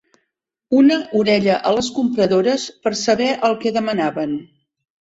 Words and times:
Una 0.77 0.97
orella 1.19 1.59
a 1.73 1.75
les 1.81 1.91
compradores 1.99 2.67
per 2.87 2.97
saber 3.05 3.31
el 3.51 3.59
que 3.63 3.79
demanaven 3.79 4.37